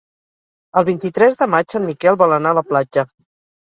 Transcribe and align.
El 0.81 0.85
vint-i-tres 0.87 1.39
de 1.43 1.51
maig 1.57 1.79
en 1.83 1.87
Miquel 1.93 2.21
vol 2.25 2.37
anar 2.43 2.57
a 2.59 2.63
la 2.65 2.69
platja. 2.75 3.11